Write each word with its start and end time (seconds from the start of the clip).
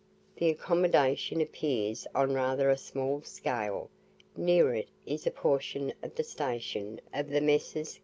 The 0.37 0.49
accommodation 0.49 1.41
appears 1.41 2.07
on 2.15 2.33
rather 2.33 2.71
a 2.71 2.75
small 2.79 3.21
scale. 3.21 3.91
Near 4.35 4.73
it 4.73 4.89
is 5.05 5.27
a 5.27 5.31
portion 5.31 5.93
of 6.01 6.15
the 6.15 6.23
station 6.23 6.99
of 7.13 7.29
the 7.29 7.39
Messrs. 7.39 7.99